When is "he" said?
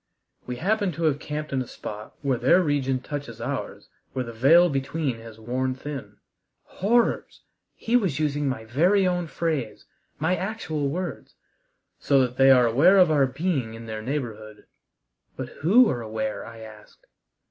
7.75-7.95